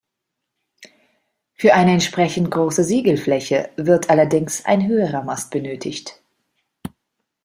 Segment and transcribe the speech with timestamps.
[1.53, 6.19] Für eine entsprechend große Segelfläche wird allerdings ein höherer Mast benötigt.